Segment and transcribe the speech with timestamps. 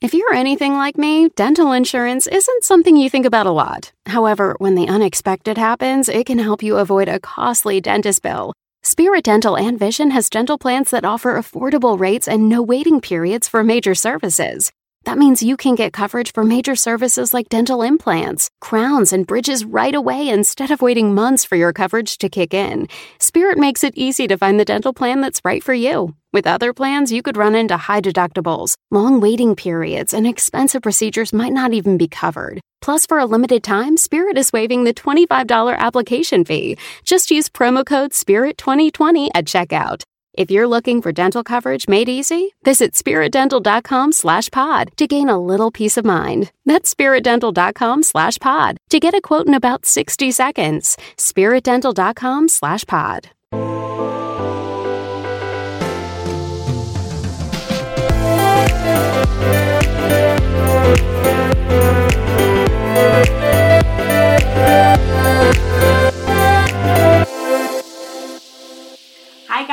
[0.00, 3.92] If you're anything like me, dental insurance isn't something you think about a lot.
[4.06, 8.54] However, when the unexpected happens, it can help you avoid a costly dentist bill.
[8.82, 13.46] Spirit Dental and Vision has dental plans that offer affordable rates and no waiting periods
[13.46, 14.72] for major services.
[15.04, 19.66] That means you can get coverage for major services like dental implants, crowns, and bridges
[19.66, 22.88] right away instead of waiting months for your coverage to kick in.
[23.18, 26.14] Spirit makes it easy to find the dental plan that's right for you.
[26.32, 31.32] With other plans, you could run into high deductibles, long waiting periods, and expensive procedures
[31.32, 32.60] might not even be covered.
[32.80, 36.76] Plus, for a limited time, Spirit is waiving the $25 application fee.
[37.04, 40.02] Just use promo code SPIRIT2020 at checkout.
[40.34, 45.38] If you're looking for dental coverage made easy, visit spiritdental.com slash pod to gain a
[45.38, 46.52] little peace of mind.
[46.64, 50.96] That's spiritdental.com slash pod to get a quote in about 60 seconds.
[51.16, 53.30] spiritdental.com slash pod.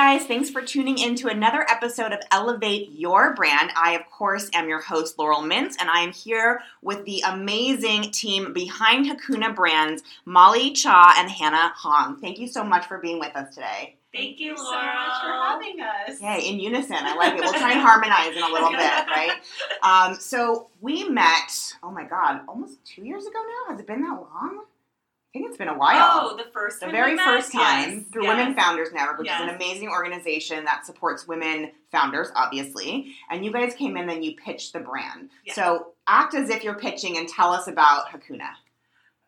[0.08, 0.26] Guys.
[0.26, 3.72] Thanks for tuning in to another episode of Elevate Your Brand.
[3.76, 8.12] I, of course, am your host, Laurel Mintz, and I am here with the amazing
[8.12, 12.22] team behind Hakuna Brands, Molly Chan and Hannah Hong.
[12.22, 13.97] Thank you so much for being with us today.
[14.18, 14.86] Thank you, so Laurel.
[14.86, 16.22] much for having us.
[16.22, 16.98] Yay, in unison.
[17.00, 17.40] I like it.
[17.42, 19.32] We'll try and harmonize in a little bit, right?
[19.84, 23.72] Um, so we met, oh my God, almost two years ago now?
[23.74, 24.64] Has it been that long?
[25.36, 26.32] I think it's been a while.
[26.32, 27.26] Oh, the first the very we met?
[27.26, 28.38] first time Yes, through yes.
[28.38, 33.14] Women Founders Network, which is an amazing organization that supports women founders, obviously.
[33.30, 35.30] And you guys came in and you pitched the brand.
[35.46, 35.56] Yes.
[35.56, 38.50] So act as if you're pitching and tell us about Hakuna.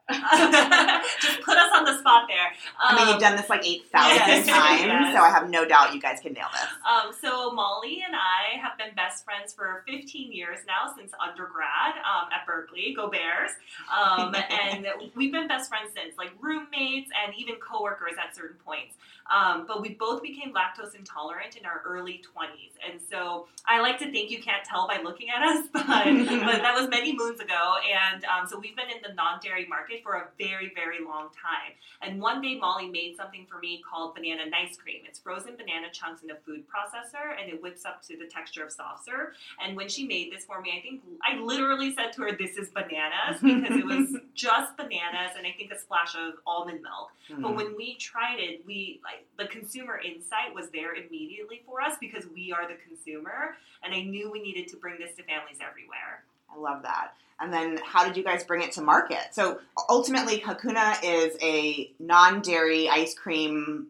[1.21, 2.51] Just put us on the spot there.
[2.79, 5.15] I mean, Um, you've done this like 8,000 yes, times, yes.
[5.15, 6.67] so I have no doubt you guys can nail this.
[6.87, 11.95] Um, so Molly and I have been best friends for 15 years now since undergrad
[12.03, 12.93] um, at Berkeley.
[12.95, 13.51] Go Bears!
[13.93, 18.95] Um, and we've been best friends since, like roommates and even coworkers at certain points.
[19.29, 23.99] Um, but we both became lactose intolerant in our early 20s, and so I like
[23.99, 27.39] to think you can't tell by looking at us, but but that was many moons
[27.39, 27.75] ago.
[27.93, 31.73] And um, so we've been in the non-dairy market for a very very long time.
[32.01, 35.01] And one day Molly made something for me called banana nice cream.
[35.05, 38.63] It's frozen banana chunks in a food processor and it whips up to the texture
[38.63, 39.29] of soft serve.
[39.63, 42.57] And when she made this for me, I think I literally said to her, This
[42.57, 47.11] is bananas because it was just bananas and I think a splash of almond milk.
[47.27, 47.41] Hmm.
[47.41, 51.95] But when we tried it, we like the consumer insight was there immediately for us
[51.99, 55.57] because we are the consumer and I knew we needed to bring this to families
[55.61, 56.23] everywhere.
[56.55, 57.13] I love that.
[57.41, 59.29] And then how did you guys bring it to market?
[59.31, 63.87] So ultimately, Hakuna is a non-dairy ice cream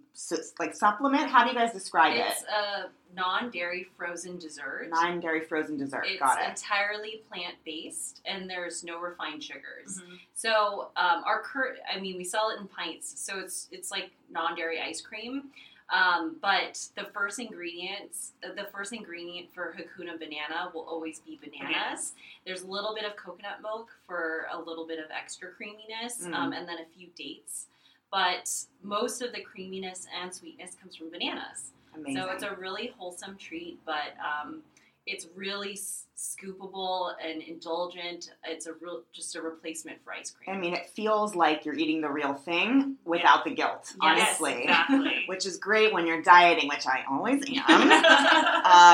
[0.59, 1.29] like supplement.
[1.29, 2.43] How do you guys describe It's it?
[2.43, 4.89] It's a non-dairy frozen dessert.
[4.91, 6.03] Non-dairy frozen dessert.
[6.05, 6.49] it's Got it.
[6.49, 9.97] entirely plant-based, and there's no refined sugars.
[9.99, 10.15] Mm-hmm.
[10.35, 14.11] So um, our current, I mean, we sell it in pints, so it's it's like
[14.29, 15.45] non-dairy ice cream.
[15.91, 21.67] Um, but the first ingredients, the first ingredient for Hakuna banana will always be bananas.
[21.73, 22.13] Bananas.
[22.45, 26.33] There's a little bit of coconut milk for a little bit of extra creaminess, Mm.
[26.35, 27.65] um, and then a few dates.
[28.11, 28.51] But
[28.83, 31.71] most of the creaminess and sweetness comes from bananas.
[31.95, 32.17] Amazing.
[32.17, 34.61] So it's a really wholesome treat, but um,
[35.07, 35.75] it's really
[36.19, 38.31] scoopable and indulgent.
[38.43, 40.55] It's a real just a replacement for ice cream.
[40.55, 44.63] I mean, it feels like you're eating the real thing without the guilt, Yes, honestly.
[44.63, 45.11] exactly.
[45.27, 47.91] Which is great when you're dieting, which I always am.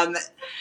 [0.09, 0.15] um,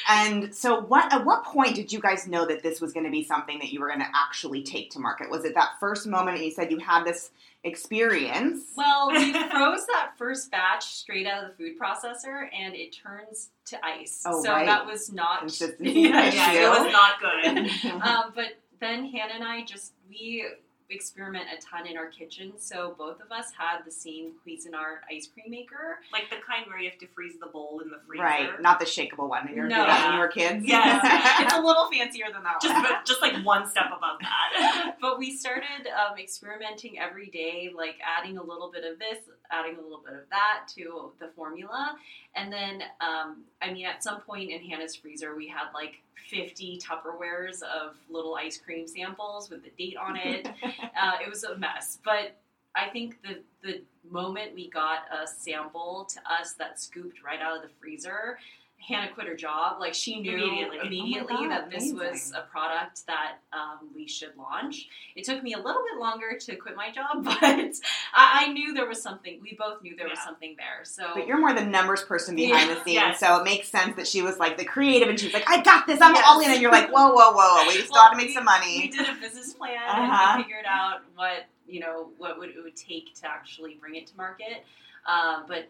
[0.09, 3.13] and so, what at what point did you guys know that this was going to
[3.13, 5.31] be something that you were going to actually take to market?
[5.31, 7.31] Was it that first moment you said you had this
[7.65, 8.63] experience?
[8.77, 13.51] well, we froze that first batch straight out of the food processor, and it turns
[13.67, 14.23] to ice.
[14.27, 14.67] Oh, so right.
[14.67, 16.37] that was not Consistency yeah, issue.
[16.37, 17.93] yeah, yeah, it was not good.
[18.03, 20.45] um, but then Hannah and I just we
[20.91, 22.53] experiment a ton in our kitchen.
[22.59, 25.99] So both of us had the same Cuisinart ice cream maker.
[26.13, 28.23] Like the kind where you have to freeze the bowl in the freezer.
[28.23, 29.47] right, not the shakeable one.
[29.47, 29.85] When you were, No.
[29.87, 30.65] when you were kids.
[30.67, 31.01] Yes.
[31.41, 32.83] it's a little fancier than that Just, one.
[32.83, 34.97] but just like one step above that.
[35.01, 39.19] but we started um, experimenting every day, like adding a little bit of this,
[39.51, 41.97] adding a little bit of that to the formula.
[42.37, 46.79] And then, um, I mean, at some point in Hannah's freezer, we had like 50
[46.79, 50.47] Tupperwares of little ice cream samples with the date on it.
[50.67, 51.99] uh, it was a mess.
[52.05, 52.37] But
[52.75, 57.57] I think the, the moment we got a sample to us that scooped right out
[57.57, 58.39] of the freezer,
[58.87, 59.81] Hannah quit her job.
[59.81, 60.79] Like she knew Immediately.
[60.85, 64.89] immediately, Oh God, that this was a product that um, we should launch.
[65.17, 68.75] It took me a little bit longer to quit my job, but I, I knew
[68.75, 69.39] there was something.
[69.43, 70.85] We both knew there was something there.
[70.85, 72.75] So But you're more the numbers person behind Yeah.
[72.75, 73.21] the scenes, Yes.
[73.21, 75.87] so it makes sense that she was like the creative, and she's like, "I got
[75.87, 76.25] this, I'm Yes.
[76.29, 78.35] all in," and you're like, "Whoa, whoa, whoa, we just Well, have to make we-
[78.35, 80.27] some money." We did a business plan Uh-huh.
[80.29, 83.95] and we figured out what you know what would, it would take to actually bring
[83.95, 84.65] it to market.
[85.07, 85.69] Uh, but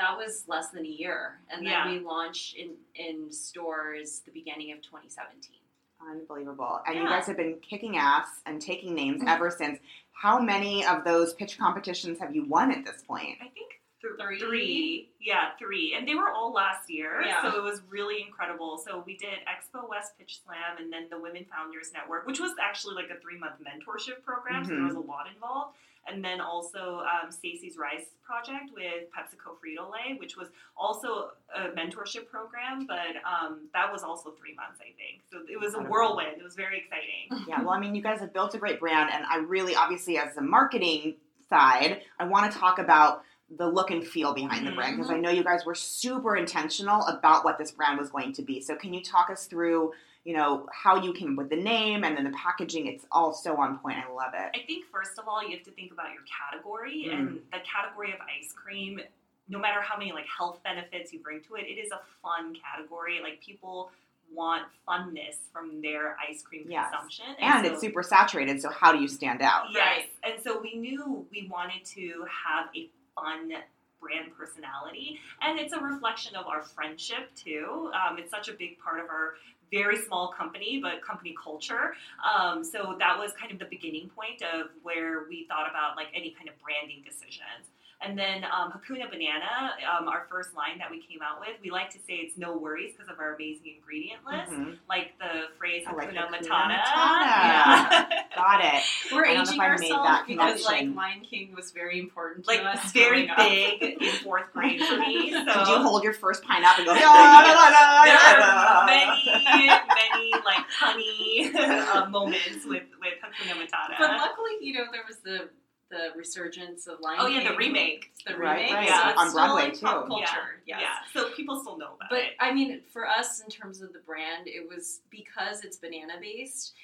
[0.00, 1.90] that was less than a year, and then Yeah.
[1.90, 5.56] we launched in in stores the beginning of 2017.
[6.00, 9.78] Unbelievable, and you guys have been kicking ass and taking names ever since.
[10.12, 13.36] How many of those pitch competitions have you won at this point?
[13.40, 14.38] I think Three.
[14.38, 15.10] three.
[15.20, 15.92] Yeah, three.
[15.94, 17.20] And they were all last year.
[17.20, 17.42] Yeah.
[17.42, 18.78] So it was really incredible.
[18.78, 22.52] So we did Expo West Pitch Slam and then the Women Founders Network, which was
[22.58, 24.64] actually like a three month mentorship program.
[24.64, 24.86] So there Mhm.
[24.86, 25.76] was a lot involved.
[26.06, 31.68] And then also um, Stacy's Rise Project with PepsiCo Frito Lay, which was also a
[31.76, 35.22] mentorship program, but um, that was also three months, I think.
[35.30, 36.38] So it was a whirlwind.
[36.38, 37.46] It was very exciting.
[37.48, 40.18] Yeah, well, I mean, you guys have built a great brand, and I really, obviously,
[40.18, 41.14] as the marketing
[41.48, 43.22] side, I want to talk about
[43.56, 47.04] the look and feel behind the brand because I know you guys were super intentional
[47.06, 48.60] about what this brand was going to be.
[48.60, 49.92] So, can you talk us through,
[50.24, 52.86] you know, how you came up with the name and then the packaging?
[52.86, 53.96] It's all so on point.
[53.98, 54.50] I love it.
[54.54, 57.12] I think first of all, you have to think about your category, Mm.
[57.18, 59.00] and the category of ice cream.
[59.48, 62.54] No matter how many like health benefits you bring to it, it is a fun
[62.54, 63.20] category.
[63.22, 63.90] Like people
[64.32, 66.90] want funness from their ice cream Yes.
[66.90, 68.60] consumption, And so- it's super saturated.
[68.62, 69.70] So, how do you stand out?
[69.72, 73.54] Yes, and so we knew we wanted to have a fun
[74.00, 77.90] brand personality, and it's a reflection of our friendship too.
[77.92, 79.34] Um, it's such a big part of our
[79.70, 81.94] very small company, but company culture.
[82.24, 86.08] Um, so that was kind of the beginning point of where we thought about like
[86.14, 87.70] any kind of branding decisions.
[88.02, 91.70] And then um, Hakuna Banana, um, our first line that we came out with, we
[91.70, 94.78] like to say it's no worries because of our amazing ingredient list, Mhm.
[94.88, 96.80] like the phrase I like Hakuna Hakuna Matata.
[96.80, 96.80] Matata.
[96.80, 98.08] Yeah.
[98.34, 98.82] Got it.
[99.12, 100.88] We're I don't know aging if I made ourselves that because like.
[100.96, 102.90] Lion King was very important to like us.
[102.92, 103.36] very growing up.
[103.80, 105.30] big in fourth grade for me.
[105.40, 106.94] So Did you hold your first pine up and go?
[106.94, 113.96] there are many, many like funny uh, moments with with Hakuna Matata.
[113.98, 115.48] But luckily, you know, there was the
[115.90, 117.58] the resurgence of Lion oh yeah, the King.
[117.58, 118.12] remake.
[118.26, 118.88] The Right, remake, right.
[118.88, 120.08] so it's On still Broadway, like pop too.
[120.08, 120.26] culture.
[120.66, 120.88] Yeah, yes.
[121.14, 121.22] yeah.
[121.22, 122.32] So people still know about But it.
[122.40, 126.74] I mean, for us, in terms of the brand, it was because it's banana based.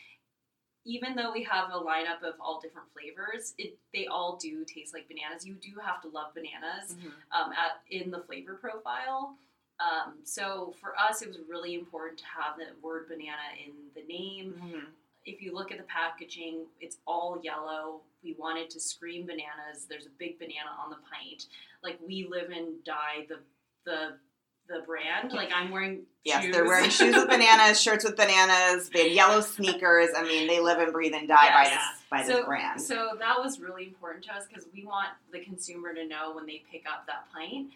[0.85, 4.94] Even though we have a lineup of all different flavors, it they all do taste
[4.94, 5.44] like bananas.
[5.47, 7.12] You do have to love bananas Mhm.
[7.32, 9.37] um, at, in the flavor profile.
[9.79, 14.03] Um, so for us, it was really important to have the word banana in the
[14.06, 14.55] name.
[14.62, 14.87] Mhm.
[15.26, 18.00] If you look at the packaging, it's all yellow.
[18.23, 19.87] We wanted to scream bananas.
[19.88, 21.46] There's a big banana on the pint.
[21.82, 23.38] Like we live and die the
[23.84, 24.14] the
[24.69, 25.32] the brand.
[25.32, 26.52] Like I'm wearing Yes, shoes.
[26.55, 28.88] they're wearing shoes with bananas, shirts with bananas.
[28.88, 30.08] They have yellow sneakers.
[30.17, 31.72] I mean, they live and breathe and die by Yes.
[31.72, 32.81] this by this brand.
[32.81, 36.46] So that was really important to us because we want the consumer to know when
[36.46, 37.70] they pick up that pint,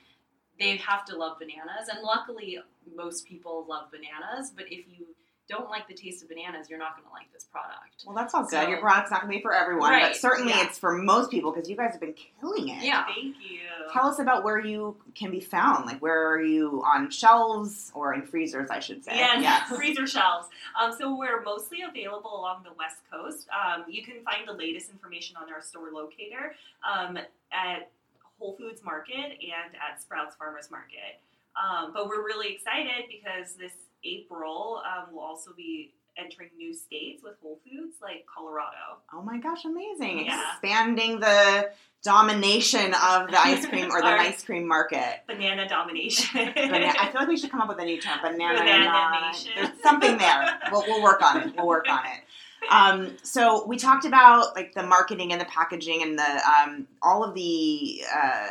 [0.59, 1.89] they have to love bananas.
[1.93, 2.59] And luckily,
[2.97, 4.51] most people love bananas.
[4.55, 5.07] But if you
[5.51, 8.05] don't like the taste of bananas, you're not going to like this product.
[8.07, 8.51] well, that's all good.
[8.51, 10.65] So- Your product's not going to be for everyone, but certainly yeah.
[10.65, 12.85] it's for most people because you guys have been killing it.
[12.85, 13.05] Yeah.
[13.07, 13.61] Thank you.
[13.93, 15.87] Tell us about where you can be found.
[15.87, 18.71] Like, where are you on shelves or in freezers?
[18.71, 19.17] I should say.
[19.17, 20.49] Yes, freezer shelves.
[20.81, 23.49] Um, so we're mostly available along the West Coast.
[23.51, 26.55] Um, you can find the latest information on our store locator
[26.89, 27.19] um,
[27.53, 27.91] at
[28.39, 31.19] Whole Foods Market and at Sprouts Farmers Market.
[31.59, 33.73] Um, but we're really excited because this
[34.05, 39.01] April um, we'll also be entering new states with Whole Foods like Colorado.
[39.13, 40.27] Oh my gosh, amazing!
[40.27, 40.43] Yeah.
[40.53, 41.71] Expanding the
[42.03, 45.21] domination of the ice cream or the ice cream market.
[45.27, 46.53] Banana domination.
[46.55, 48.19] Bana- I feel like we should come up with a new term.
[48.23, 49.53] Banana, Banana nation.
[49.55, 50.59] There's something there.
[50.71, 51.55] We'll, we'll work on it.
[51.57, 52.23] We'll work on it.
[52.71, 57.25] Um, so we talked about like the marketing and the packaging and the um, all
[57.25, 58.47] of the uh,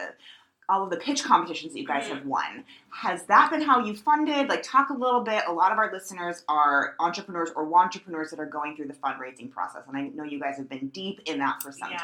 [0.69, 2.63] all of the pitch competitions that you guys have won.
[2.91, 4.47] Has that been how you funded?
[4.47, 5.43] Like, talk a little bit.
[5.47, 9.49] A lot of our listeners are entrepreneurs or entrepreneurs that are going through the fundraising
[9.49, 11.97] process, and I know you guys have been deep in that for some time.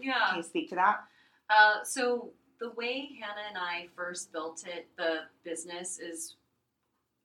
[0.00, 0.12] Yeah.
[0.12, 0.28] time.
[0.28, 1.04] Can you speak to that?
[1.50, 6.36] Uh, so the way Hannah and I first built it, the business, is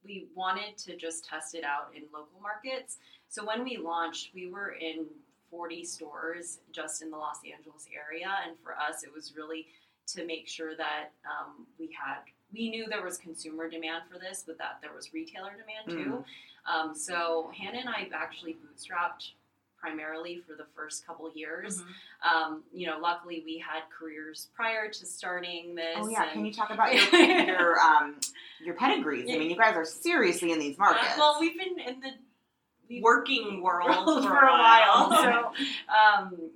[0.04, 2.98] we wanted to just test it out in local markets.
[3.30, 5.06] So when we launched, we were in
[5.52, 9.68] 40 stores just in the Los Angeles area, and for us, it was really
[10.08, 12.20] to make sure that um, we had
[12.54, 16.24] we knew there was consumer demand for this, but that there was retailer demand too.
[16.66, 19.32] Um, so Hannah and I actually bootstrapped
[19.78, 21.82] primarily for the first couple years.
[21.82, 22.38] Mm-hmm.
[22.38, 25.96] Um, you know, luckily we had careers prior to starting this.
[25.98, 28.16] Oh yeah, can you talk about your your um
[28.64, 29.30] your pedigrees?
[29.30, 31.14] I mean, you guys are seriously in these markets.
[31.14, 32.12] Uh, well, we've been in the
[33.02, 35.10] Working world for, for a while.
[35.10, 35.54] while.
[35.58, 36.52] so, um,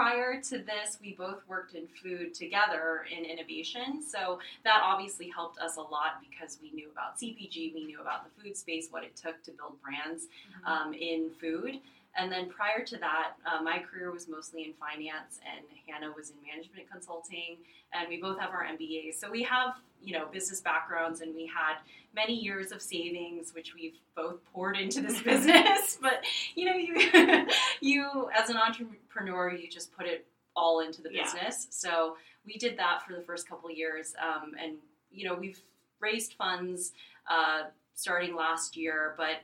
[0.00, 4.02] prior to this, we both worked in food together in innovation.
[4.02, 8.24] So that obviously helped us a lot because we knew about CPG, we knew about
[8.24, 10.24] the food space, what it took to build brands
[10.64, 11.80] um, in food.
[12.16, 16.30] And then prior to that, uh, my career was mostly in finance, and Hannah was
[16.30, 17.58] in management consulting,
[17.92, 19.14] and we both have our MBAs.
[19.14, 21.76] So we have, you know, business backgrounds, and we had
[22.14, 25.98] many years of savings, which we've both poured into this business.
[26.02, 26.24] but
[26.56, 27.46] you know, you
[27.80, 30.26] you as an entrepreneur, you just put it
[30.56, 31.22] all into the Yeah.
[31.24, 31.68] business.
[31.70, 34.74] So we did that for the first couple of years, um, and
[35.12, 35.60] you know, we've
[36.00, 36.92] raised funds
[37.30, 37.64] uh,
[37.94, 39.42] starting last year, but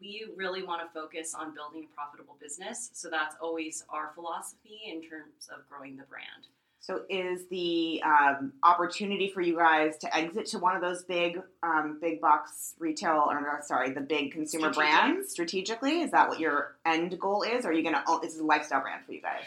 [0.00, 2.90] we really want to focus on building a profitable business.
[2.92, 6.48] So that's always our philosophy in terms of growing the brand.
[6.80, 11.40] So is the um, opportunity for you guys to exit to one of those big,
[11.64, 15.00] um, big box retail, or no, sorry, the big consumer Strategic.
[15.02, 16.00] brands strategically?
[16.02, 17.64] Is that what your end goal is?
[17.64, 18.04] Or are you gonna?
[18.06, 19.42] Oh, this is a lifestyle brand for you guys.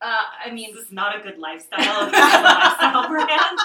[0.00, 1.78] Uh, I mean, This is not a good lifestyle.
[2.10, 3.58] This a lifestyle brand.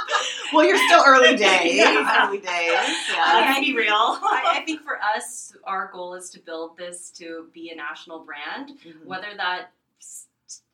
[0.53, 1.75] Well, you're still early days.
[1.75, 2.25] Yeah.
[2.27, 2.71] Early days.
[2.71, 3.59] Let's Yeah.
[3.59, 3.93] be real.
[3.93, 8.19] I, I think for us, our goal is to build this to be a national
[8.19, 8.79] brand.
[8.79, 9.05] Mhm.
[9.05, 9.71] Whether that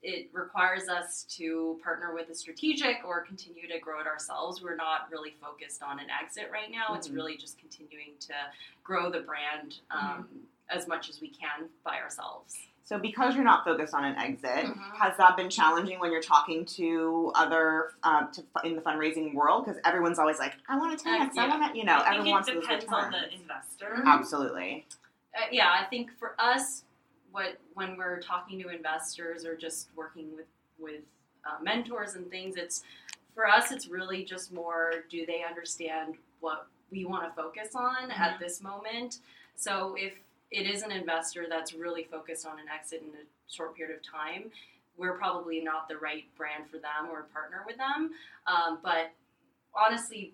[0.02, 4.76] it requires us to partner with a strategic or continue to grow it ourselves, we're
[4.76, 6.94] not really focused on an exit right now.
[6.96, 7.16] It's Mhm.
[7.16, 8.34] really just continuing to
[8.84, 12.58] grow the brand um, as much as we can by ourselves.
[12.88, 14.96] So, because you're not focused on an exit, Mhm.
[14.96, 19.66] has that been challenging when you're talking to other um, to, in the fundraising world?
[19.66, 21.60] Because everyone's always like, "I want to 10x, I yeah.
[21.60, 24.04] want to," you know, I think everyone it wants those depends on the investor.
[24.06, 24.86] Absolutely.
[25.38, 26.86] uh, yeah, I think for us,
[27.32, 30.48] what when we're talking to investors or just working with
[30.80, 31.02] with
[31.46, 32.86] uh, mentors and things, it's
[33.36, 33.70] for us.
[33.70, 38.62] It's really just more: do they understand what we want to focus on at this
[38.62, 39.20] moment?
[39.56, 40.14] So if
[40.52, 43.24] it is an investor that's really focused on an exit in a
[43.54, 44.52] short period of time,
[44.98, 48.12] we're probably not the right brand for them or partner with them.
[48.48, 49.12] Um, but
[49.76, 50.34] honestly,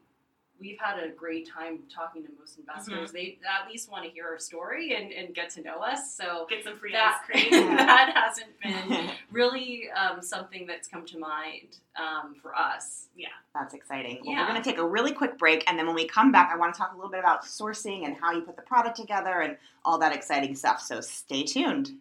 [0.60, 3.12] we've had a great time talking to most investors.
[3.12, 6.16] They at least want to hear our story and, and get to know us.
[6.16, 7.76] So Get some free that, ice cream.
[7.76, 9.03] that hasn't been
[9.34, 13.08] really um, something that's come to mind um, for us.
[13.16, 13.28] Yeah.
[13.54, 14.20] That's exciting.
[14.24, 14.42] Well, Yeah.
[14.42, 16.58] we're going to take a really quick break, and then when we come back, I
[16.58, 19.42] want to talk a little bit about sourcing and how you put the product together
[19.42, 20.82] and all that exciting stuff.
[20.82, 21.92] So stay tuned.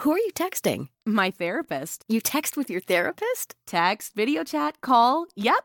[0.00, 0.88] Who are you texting?
[1.06, 2.04] My therapist.
[2.08, 3.54] You text with your therapist?
[3.64, 5.26] Text, video chat, call.
[5.36, 5.64] Yep.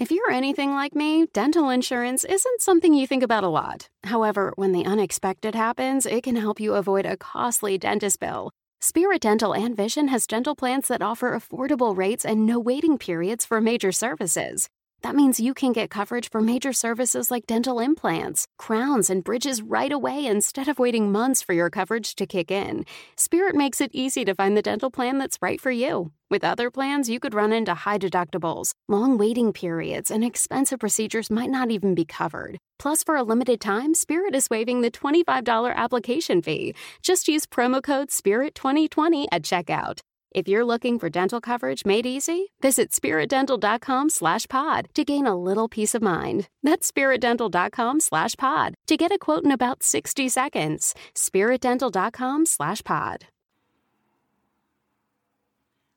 [0.00, 3.90] If you're anything like me, dental insurance isn't something you think about a lot.
[4.04, 8.50] However, when the unexpected happens, it can help you avoid a costly dentist bill.
[8.80, 13.44] Spirit Dental and Vision has dental plans that offer affordable rates and no waiting periods
[13.44, 14.70] for major services.
[15.02, 19.62] That means you can get coverage for major services like dental implants, crowns, and bridges
[19.62, 22.84] right away instead of waiting months for your coverage to kick in.
[23.16, 26.12] Spirit makes it easy to find the dental plan that's right for you.
[26.30, 31.30] With other plans, you could run into high deductibles, long waiting periods, and expensive procedures
[31.30, 32.58] might not even be covered.
[32.78, 36.74] Plus, for a limited time, Spirit is waiving the $25 application fee.
[37.02, 40.00] Just use promo code SPIRIT2020 at checkout.
[40.32, 45.36] If you're looking for dental coverage made easy, visit spiritdental.com slash pod to gain a
[45.36, 46.48] little peace of mind.
[46.62, 50.94] That's spiritdental.com slash pod to get a quote in about 60 seconds.
[51.14, 53.26] spiritdental.com slash pod.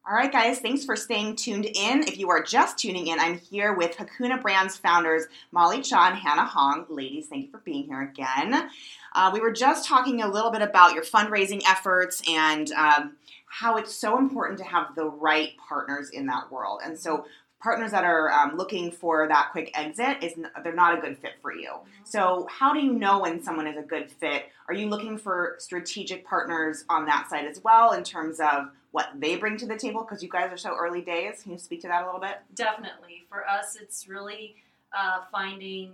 [0.05, 2.01] All right, guys, thanks for staying tuned in.
[2.01, 5.23] If you are just tuning in, I'm here with Hakuna Brands founders
[5.53, 6.85] Molly Chan, Hannah Hong.
[6.89, 8.69] Ladies, thank you for being here again.
[9.15, 13.13] Uh, we were just talking a little bit about your fundraising efforts and um,
[13.53, 16.81] how it's so important to have the right partners in that world.
[16.83, 17.25] And so,
[17.61, 21.17] partners that are um, looking for that quick exit is n- they're not a good
[21.17, 21.71] fit for you.
[22.03, 24.45] So, how do you know when someone is a good fit?
[24.67, 29.09] Are you looking for strategic partners on that side as well in terms of what
[29.19, 30.01] they bring to the table?
[30.01, 31.43] Because you guys are so early days.
[31.43, 32.39] Can you speak to that a little bit?
[32.55, 33.23] Definitely.
[33.29, 34.55] For us, it's really
[34.97, 35.93] uh, finding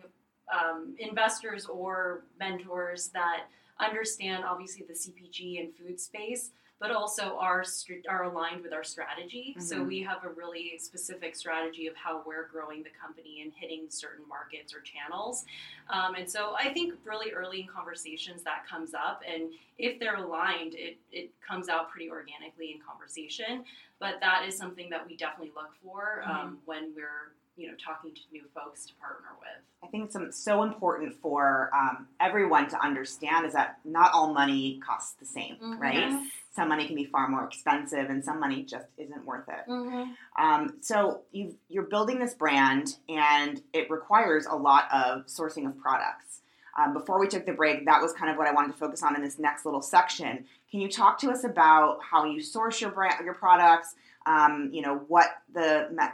[0.51, 3.47] um, investors or mentors that
[3.81, 7.63] understand, obviously, the CPG and food space, but also are
[8.07, 9.55] are aligned with our strategy.
[9.59, 9.88] So Mhm.
[9.88, 14.25] we have a really specific strategy of how we're growing the company and hitting certain
[14.27, 15.45] markets or channels.
[15.89, 20.15] Um, and so I think really early in conversations that comes up, and if they're
[20.15, 23.65] aligned, it it comes out pretty organically in conversation.
[24.00, 28.11] But that is something that we definitely look for um, when we're you know talking
[28.13, 29.49] to new folks to partner with.
[29.83, 34.33] I think it's um, so important for um, everyone to understand is that not all
[34.33, 35.79] money costs the same, Mhm.
[35.79, 36.29] right?
[36.51, 39.69] Some money can be far more expensive, and some money just isn't worth it.
[39.69, 40.11] Mm-hmm.
[40.43, 45.77] Um, so you you're building this brand, and it requires a lot of sourcing of
[45.77, 46.41] products.
[46.77, 49.03] Um, before we took the break, that was kind of what I wanted to focus
[49.03, 50.45] on in this next little section.
[50.71, 53.95] Can you talk to us about how you source your brand, your products?
[54.29, 56.12] Um, you know what the ma-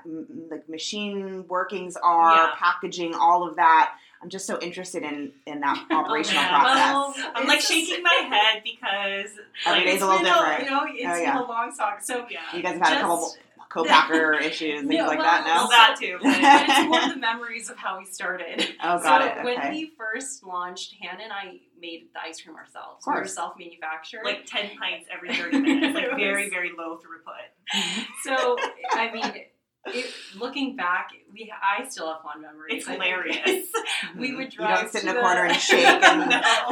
[0.49, 2.51] like machine workings are, Yeah.
[2.57, 3.93] packaging, all of that.
[4.23, 6.59] I'm just so interested in in that operational yeah.
[6.61, 6.93] process.
[6.93, 9.31] Well, I'm like shaking my head because
[9.65, 10.63] Every like, day's it's a little been different.
[10.63, 12.01] you know, it's Oh, been a long talk.
[12.01, 12.39] So yeah.
[12.55, 13.37] you guys have had a couple just-
[13.75, 15.45] co-packer issues, things No, like well, that.
[15.45, 15.53] No.
[15.53, 16.17] Well, that too.
[16.21, 18.65] But it's more the memories of how we started.
[18.83, 19.43] Oh, got so it.
[19.45, 23.05] when we first launched, Hannah and I made the ice cream ourselves.
[23.05, 24.21] Of We were self-manufactured.
[24.23, 27.81] like 10 pints every 30 minutes, like was- very, very low throughput.
[28.23, 28.55] so,
[28.91, 29.43] I mean,
[29.87, 30.05] it,
[30.37, 32.77] looking back, we I still have fond memories.
[32.77, 33.67] It's hilarious.
[34.17, 36.29] we would You drive don't sit in a the- corner and shake and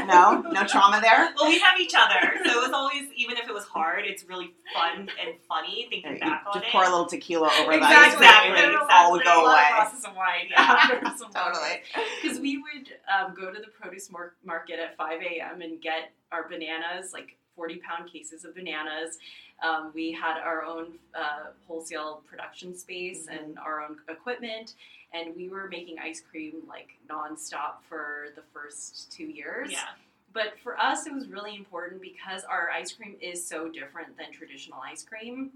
[0.08, 0.42] No.
[0.42, 1.34] no, no trauma there.
[1.38, 4.24] Well, we have each other, so it was always, even if it was hard, it's
[4.26, 6.72] really fun and funny thinking You back on just it.
[6.72, 8.26] pour a little tequila over the Exactly.
[8.26, 8.64] ice cream Exactly.
[8.76, 9.42] and all would Exactly.
[9.42, 9.70] go A lot of away.
[9.76, 10.48] glasses of wine.
[10.50, 11.82] Yeah, some Totally.
[12.22, 15.62] Because we would um, go to the produce mar- market at 5 a.m.
[15.62, 19.18] and get our bananas, like 40 pound cases of bananas.
[19.62, 23.38] Um, we had our own uh, wholesale production space Mhm.
[23.44, 24.76] and our own equipment,
[25.14, 29.72] and we were making ice cream like nonstop for the first two years.
[29.72, 29.90] Yeah.
[30.32, 34.32] But for us, it was really important because our ice cream is so different than
[34.32, 35.52] traditional ice cream.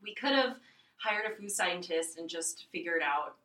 [0.00, 0.60] We could have
[0.98, 3.36] hired a food scientist and just figured out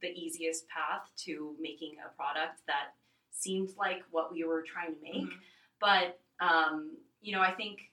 [0.00, 2.94] the easiest path to making a product that
[3.30, 5.14] seemed like what we were trying to make.
[5.30, 5.40] Mhm.
[5.78, 7.90] But, um, you know, I think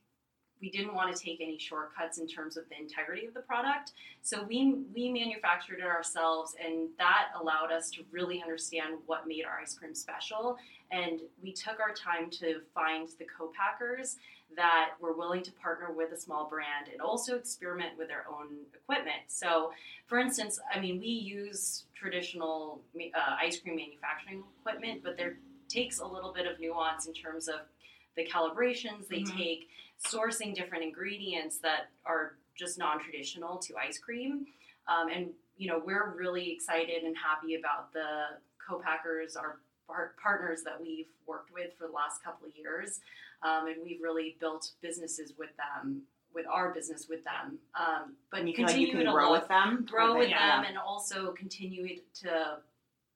[0.61, 3.93] we didn't want to take any shortcuts in terms of the integrity of the product.
[4.21, 9.45] So we we manufactured it ourselves, and that allowed us to really understand what made
[9.45, 10.57] our ice cream special.
[10.91, 14.17] And we took our time to find the co-packers
[14.55, 18.47] that were willing to partner with a small brand and also experiment with their own
[18.73, 19.21] equipment.
[19.27, 19.71] So,
[20.07, 25.37] for instance, I mean, we use traditional uh, ice cream manufacturing equipment, but there
[25.67, 27.59] takes a little bit of nuance in terms of
[28.19, 29.37] the calibrations they Mhm.
[29.37, 29.69] take,
[30.03, 34.45] sourcing different ingredients that are just non-traditional to ice cream.
[34.87, 39.59] Um, and you know, we're really excited and happy about the co-packers, our
[40.21, 43.01] partners that we've worked with for the last couple of years,
[43.41, 47.59] um, and we've really built businesses with them, with our business with them.
[47.73, 50.15] Um, but And you feel like you continue can to grow look- with them, grow
[50.17, 52.61] with them and also continue to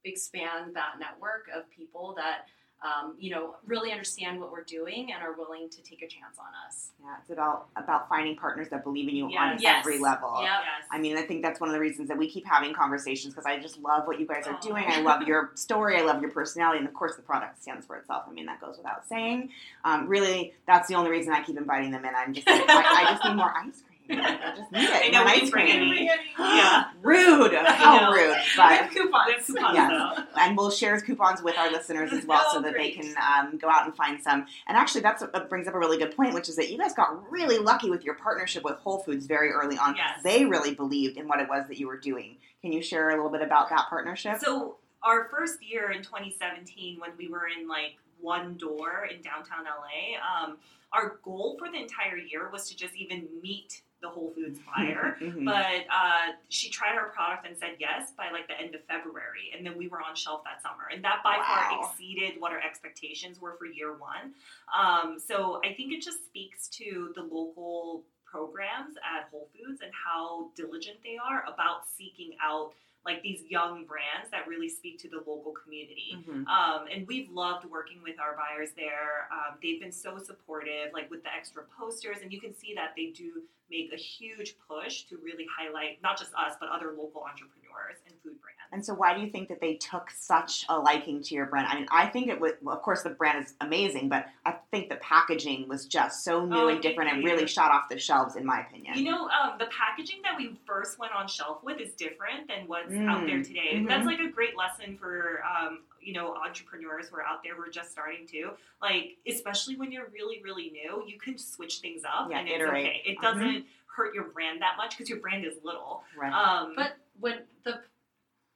[0.03, 2.47] expand that network of people that
[2.83, 6.37] um, you know really understand what we're doing and are willing to take a chance
[6.37, 6.89] on us.
[7.01, 9.61] Yeah, it's about about finding partners that believe in you on Yes.
[9.61, 9.75] Yes.
[9.79, 10.29] every level.
[10.41, 10.49] Yep.
[10.49, 10.87] Yes.
[10.91, 13.45] I mean, I think that's one of the reasons that we keep having conversations because
[13.45, 14.59] I just love what you guys are Aw.
[14.59, 14.83] doing.
[14.87, 15.97] I love your story.
[15.97, 18.23] I love your personality, and of course, the product stands for itself.
[18.29, 19.49] I mean, that goes without saying.
[19.85, 22.13] Um, really, that's the only reason I keep inviting them in.
[22.15, 23.92] I'm just, like, I, I just need more ice cream.
[24.09, 24.91] Like, I just need it.
[24.91, 25.91] I know, More we ice bring cream.
[25.91, 26.09] any.
[26.37, 26.83] Yeah.
[27.01, 27.53] Rude.
[27.53, 28.11] How know.
[28.11, 28.29] rude.
[28.29, 29.27] We But have coupons.
[29.27, 29.89] We have coupons Yes.
[30.35, 30.41] though.
[30.41, 32.95] and we'll share coupons with our listeners as well so Oh, that they great.
[33.01, 34.45] can um, go out and find some.
[34.67, 36.93] And actually, that's what brings up a really good point, which is that you guys
[36.93, 39.93] got really lucky with your partnership with Whole Foods very early on.
[39.95, 40.23] 'cause Yes.
[40.23, 42.37] They really believed in what it was that you were doing.
[42.61, 44.39] Can you share a little bit about that partnership?
[44.39, 49.65] So our first year in 2017, when we were in like one door in downtown
[49.65, 50.57] LA, um,
[50.93, 55.17] our goal for the entire year was to just even meet the Whole Foods buyer.
[55.19, 55.45] Mhm.
[55.45, 59.51] But uh, she tried our product and said yes by like the end of February,
[59.55, 62.59] and then we were on shelf that summer, and that by far exceeded what our
[62.59, 64.33] expectations were for year one.
[64.77, 69.91] Um, so I think it just speaks to the local programs at Whole Foods and
[69.93, 72.73] how diligent they are about seeking out
[73.05, 76.15] like these young brands that really speak to the local community.
[76.17, 76.47] Mhm.
[76.47, 79.27] Um, and we've loved working with our buyers there.
[79.31, 82.93] Um, they've been so supportive, like with the extra posters, and you can see that
[82.95, 87.23] they do make a huge push to really highlight not just us, but other local
[87.23, 88.59] entrepreneurs and food brands.
[88.71, 91.67] And so, why do you think that they took such a liking to your brand?
[91.69, 94.55] I mean, I think it was, well, of course, the brand is amazing, but I
[94.71, 97.99] think the packaging was just so new Oh, and different and really shot off the
[97.99, 98.97] shelves, in my opinion.
[98.97, 102.67] You know, um, the packaging that we first went on shelf with is different than
[102.67, 103.27] what's out Mm.
[103.27, 103.73] there today.
[103.75, 103.87] Mhm.
[103.87, 107.63] That's like a great lesson for um, you know entrepreneurs who are out there who
[107.63, 108.51] are just starting to
[108.81, 111.03] like, especially when you're really really new.
[111.07, 112.85] You can switch things up, Yeah, and it's iterate.
[112.87, 113.01] okay.
[113.05, 113.21] It Mhm.
[113.21, 116.03] doesn't hurt your brand that much because your brand is little.
[116.15, 116.31] Right.
[116.33, 117.83] Um, But what the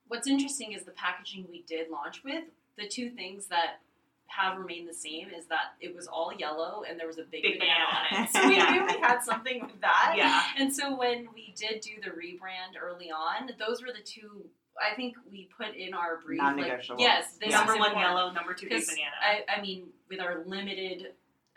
[0.08, 2.46] what's interesting is the packaging we did launch with.
[2.78, 3.82] The two things that
[4.28, 7.42] have remained the same is that it was all yellow and there was a big,
[7.44, 8.18] Big banana, banana.
[8.18, 8.30] on it.
[8.34, 8.72] So we Yeah.
[8.72, 10.14] knew we had something with that.
[10.18, 10.42] yeah.
[10.58, 14.46] And so when we did do the rebrand early on, those were the two.
[14.80, 16.40] I think we put in our brief.
[16.40, 17.02] Like, Non-negotiable.
[17.02, 18.02] yes, this number one important.
[18.02, 19.44] yellow, number two big Because banana.
[19.50, 21.14] I, I mean, with our limited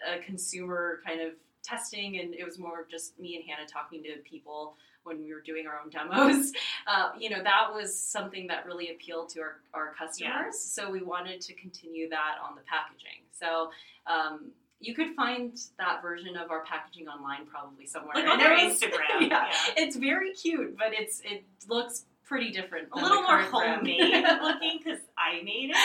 [0.06, 4.16] uh, consumer kind of testing, and it was more just me and Hannah talking to
[4.24, 6.52] people when we were doing our own demos.
[6.86, 10.58] Uh, you know, that was something that really appealed to our, our customers.
[10.58, 13.20] So we wanted to continue that on the packaging.
[13.38, 13.70] So
[14.08, 18.14] um, you could find that version of our packaging online probably somewhere.
[18.14, 19.20] like And on their it Instagram.
[19.20, 19.28] yeah.
[19.28, 19.52] yeah.
[19.76, 22.88] It's very cute, but it's it looks pretty different.
[22.92, 24.00] A little more current homemade
[24.42, 25.76] looking because I made it.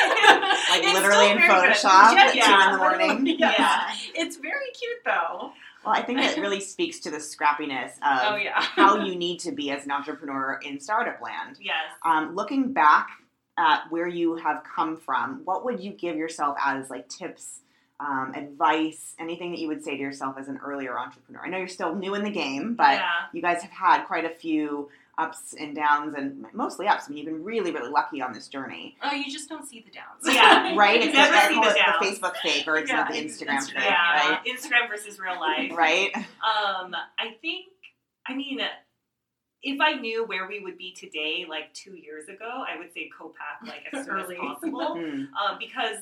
[0.72, 1.76] like It's literally in still very good.
[1.76, 3.38] Photoshop Yeah, at two in the morning.
[3.40, 3.54] Yeah.
[3.60, 3.90] Yeah.
[4.16, 5.52] It's very cute though.
[5.86, 8.62] Well, I think it really speaks to the scrappiness of Oh yeah.
[8.62, 11.58] how you need to be as an entrepreneur in startup land.
[11.62, 11.76] Yes.
[12.04, 13.10] Um, looking back
[13.58, 17.62] at where you have come from, what would you give yourself as like tips,
[18.00, 21.42] um, advice, anything that you would say to yourself as an earlier entrepreneur?
[21.46, 23.10] I know you're still new in the game, but yeah.
[23.32, 27.06] you guys have had quite a few ups and downs, and mostly ups.
[27.08, 29.80] I mean, you've been really, really lucky on this journey, Oh, you just don't see
[29.82, 30.24] the downs.
[30.26, 30.76] Yeah.
[30.76, 31.02] right?
[31.04, 31.96] It's never like, see the downs.
[32.00, 33.74] the Facebook fake, or it's Yeah, not the Instagram Instagram.
[33.74, 34.30] fake, Yeah.
[34.30, 34.40] right?
[34.46, 35.72] Instagram versus real life.
[35.76, 36.12] Right?
[36.16, 37.68] Um, I think,
[38.28, 38.60] I mean,
[39.64, 43.10] if I knew where we would be today, like two years ago, I would say
[43.18, 44.96] co-pack like as soon as possible.
[44.98, 45.28] Mm.
[45.34, 45.98] um, because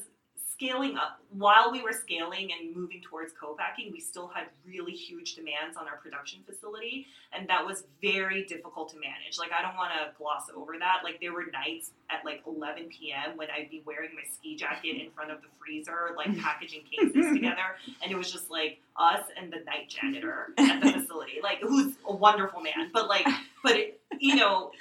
[0.53, 5.35] scaling up, while we were scaling and moving towards co-packing, we still had really huge
[5.35, 9.37] demands on our production facility, and that was very difficult to manage.
[9.39, 11.01] Like, I don't want to gloss over that.
[11.03, 13.37] Like, there were nights at like 11 p.m.
[13.37, 17.33] when I'd be wearing my ski jacket in front of the freezer, like packaging cases
[17.33, 21.59] together, and it was just like us and the night janitor at the facility, like
[21.61, 23.27] who's a wonderful man, but like,
[23.63, 24.71] but it, you know,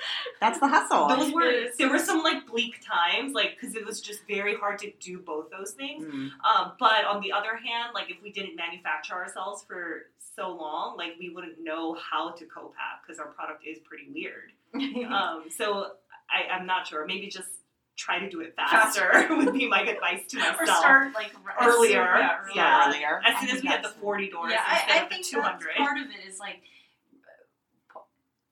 [0.41, 1.09] That's the hustle.
[1.09, 1.77] those were It is.
[1.77, 5.19] there were some like bleak times, like because it was just very hard to do
[5.19, 6.05] both those things.
[6.05, 6.31] Mm.
[6.45, 10.97] Um, but on the other hand, like if we didn't manufacture ourselves for so long,
[10.97, 14.53] like we wouldn't know how to co-pack because our product is pretty weird.
[15.13, 15.93] Um, so
[16.31, 17.05] I, I'm not sure.
[17.05, 17.49] Maybe just
[17.97, 20.61] try to do it faster, would be my advice to myself.
[20.61, 22.01] or start like r- Earlier.
[22.01, 22.89] Yeah, Start Yeah.
[22.89, 23.23] earlier.
[23.27, 25.09] as I soon as think we had the 40 doors Yeah, instead I, I of
[25.11, 25.61] the think 200.
[25.61, 26.63] that's part of it is like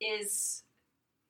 [0.00, 0.62] is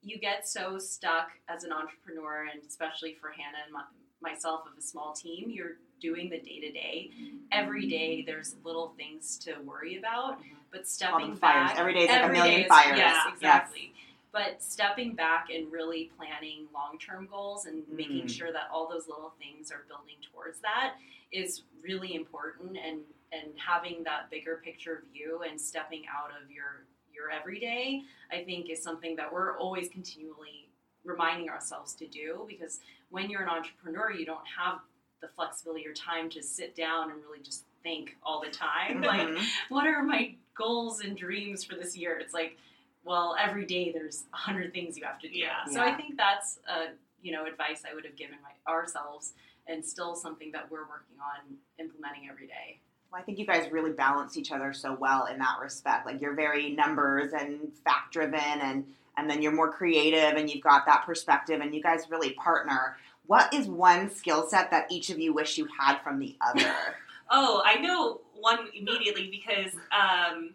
[0.02, 3.82] you get so stuck as an entrepreneur, and especially for Hannah and my,
[4.22, 7.10] myself of a small team, you're doing the day to day.
[7.52, 10.38] Every day, there's little things to worry about,
[10.72, 11.70] but stepping fires.
[11.72, 12.98] back Every day is like a million is- fires.
[12.98, 13.32] Yes, Yeah.
[13.32, 13.94] exactly.
[14.32, 18.30] But stepping back and really planning long term goals and making Mm.
[18.30, 20.94] sure that all those little things are building towards that
[21.32, 23.00] is really important and
[23.32, 26.84] and having that bigger picture view and stepping out of your
[27.14, 30.68] your everyday I think is something that we're always continually
[31.05, 34.81] reminding ourselves to do because when you're an entrepreneur you don't have
[35.20, 39.20] the flexibility or time to sit down and really just think all the time like
[39.29, 39.44] Mhm.
[39.68, 42.18] what are my goals and dreams for this year?
[42.18, 42.59] It's like,
[43.03, 45.38] well, every day there's a hundred things you have to do.
[45.38, 45.64] Yeah.
[45.64, 45.87] So Yeah.
[45.87, 46.88] I think that's a
[47.23, 49.33] you know advice I would have given my, ourselves,
[49.66, 52.81] and still something that we're working on implementing every day.
[53.11, 56.07] Well, I think you guys really balance each other so well in that respect.
[56.07, 58.85] Like you're very numbers and fact driven, and
[59.16, 62.96] and then you're more creative, and you've got that perspective, and you guys really partner.
[63.27, 66.73] What is one skill set that each of you wish you had from the other?
[67.33, 70.51] Oh, I know one immediately because, um,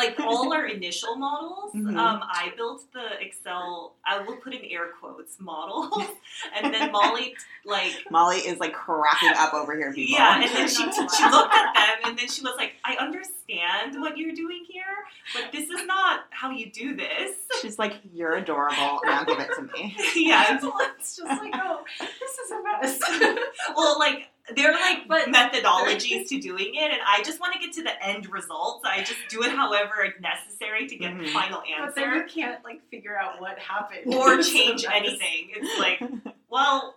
[0.00, 1.96] like all our initial models, Mhm.
[1.96, 3.94] um, I built the Excel.
[4.06, 5.92] I will put in air quotes models,
[6.56, 7.34] and then Molly
[7.64, 7.92] like.
[8.10, 10.14] Molly is like cracking up over here, people.
[10.18, 14.00] Yeah, and then she, she looked at them and then she was like, I understand
[14.00, 14.82] what you're doing here,
[15.34, 17.36] but this is not how you do this.
[17.60, 19.00] She's like, "You're adorable.
[19.04, 23.36] Now give it to me." yeah, it's just like, oh, this is a mess.
[23.76, 27.72] well, like they're like But- methodologies to doing it, and I just want to get
[27.74, 28.82] to the end result.
[28.84, 31.32] I just do it however necessary to get the Mhm.
[31.32, 34.92] final but then you can't like figure out what happened or change mess.
[34.94, 35.50] anything.
[35.54, 36.00] It's like,
[36.50, 36.94] well,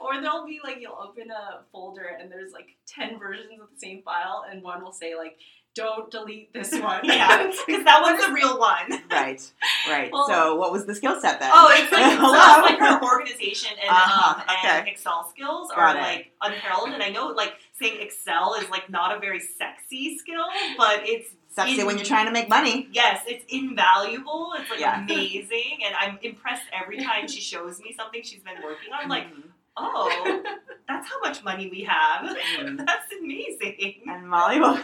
[0.00, 3.78] Or there'll be like you'll open a folder and there's like ten versions of the
[3.78, 5.36] same file, and one will say like
[5.82, 7.00] don't delete this one.
[7.04, 9.02] yeah, because that was the real one.
[9.10, 9.40] Right,
[9.88, 10.10] right.
[10.12, 11.50] Well- so, what was the skill set then?
[11.52, 12.34] Oh, it's like, so Hello?
[12.34, 14.90] it's like her organization and, Uh-huh, um, and okay.
[14.92, 16.00] Excel skills Got are it.
[16.00, 16.90] like unparalleled.
[16.94, 20.44] And I know like saying Excel is like not a very sexy skill,
[20.76, 22.88] but it's Sexy in- when you're trying to make money.
[22.92, 24.52] Yes, it's invaluable.
[24.58, 25.02] It's like Yeah.
[25.02, 29.00] amazing, and I'm impressed every time she shows me something she's been working on.
[29.02, 29.42] I'm like, Mhm.
[29.78, 30.42] Oh,
[30.88, 32.24] that's how much money we have.
[32.78, 34.00] That's amazing.
[34.06, 34.78] And Molly, will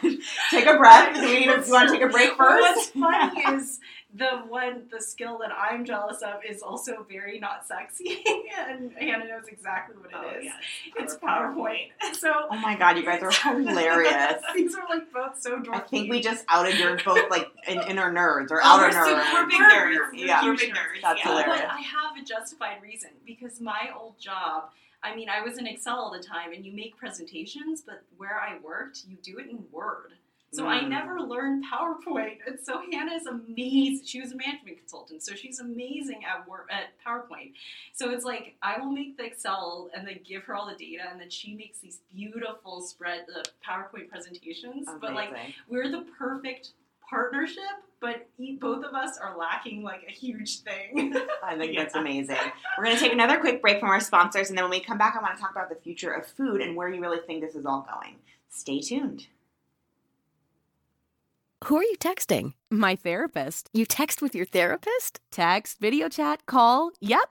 [0.50, 1.14] take a breath.
[1.14, 2.61] Do, we need to, do you want to take a break first?
[2.61, 3.80] What's funny is
[4.14, 8.22] the one the skill that I'm jealous of is also very not sexy,
[8.59, 10.37] and Hannah knows exactly what it oh, is.
[10.37, 10.62] Oh, yes.
[10.96, 11.88] It's PowerPoint.
[12.12, 14.42] So Oh my god, you guys are hilarious.
[14.54, 15.74] these are like both so dorky.
[15.74, 19.04] I think we just outed your both like in, inner nerds or Oh, outer we're,
[19.07, 19.33] super, nerds.
[19.33, 20.26] we're big nerds.
[20.26, 20.44] Yeah.
[20.44, 21.02] We're big nerds.
[21.02, 21.28] That's yeah.
[21.30, 21.61] hilarious.
[21.62, 24.70] But I have a justified reason because my old job,
[25.05, 28.40] I mean, I was in Excel all the time and you make presentations, but where
[28.40, 30.14] I worked, you do it in Word.
[30.51, 30.88] So I Mm.
[30.88, 32.38] never learned PowerPoint.
[32.47, 34.07] And so Hannah is amazing.
[34.07, 37.55] She was a management consultant, so she's amazing at work at PowerPoint.
[37.93, 41.11] So it's like I will make the Excel and then give her all the data,
[41.11, 44.88] and then she makes these beautiful spread the PowerPoint presentations.
[45.01, 45.31] But like
[45.69, 46.71] we're the perfect
[47.09, 47.62] partnership,
[48.01, 51.14] but e- both of us are lacking like a huge thing.
[51.43, 51.83] I think Yeah.
[51.83, 52.37] that's amazing.
[52.79, 54.99] We're going to take another quick break from our sponsors, and then when we come
[54.99, 57.43] back, I want to talk about the future of food and where you really think
[57.43, 58.17] this is all going.
[58.51, 59.27] Stay tuned.
[61.64, 62.53] Who are you texting?
[62.71, 63.71] My therapist.
[63.73, 65.21] You text with your therapist?
[65.31, 66.90] Text, video chat, call.
[67.01, 67.31] Yep.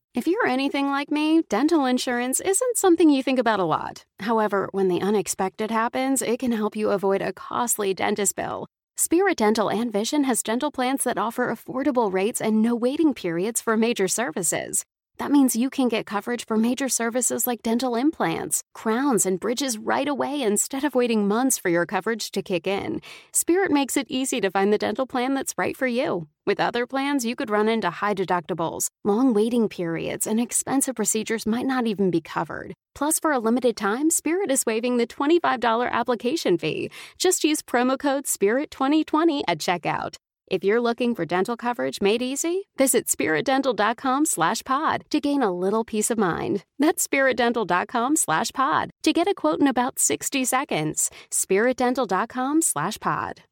[0.13, 4.03] If you're anything like me, dental insurance isn't something you think about a lot.
[4.19, 8.67] However, when the unexpected happens, it can help you avoid a costly dentist bill.
[8.97, 13.61] Spirit Dental and Vision has dental plans that offer affordable rates and no waiting periods
[13.61, 14.83] for major services.
[15.21, 19.77] That means you can get coverage for major services like dental implants, crowns, and bridges
[19.77, 23.01] right away instead of waiting months for your coverage to kick in.
[23.31, 26.27] Spirit makes it easy to find the dental plan that's right for you.
[26.47, 31.45] With other plans, you could run into high deductibles, long waiting periods, and expensive procedures
[31.45, 32.73] might not even be covered.
[32.95, 36.89] Plus, for a limited time, Spirit is waiving the $25 application fee.
[37.19, 40.15] Just use promo code SPIRIT2020 at checkout.
[40.51, 45.49] If you're looking for dental coverage made easy, visit spiritdental.com slash pod to gain a
[45.49, 46.65] little peace of mind.
[46.77, 51.09] That's spiritdental.com slash pod to get a quote in about 60 seconds.
[51.29, 53.43] spiritdental.com slash pod.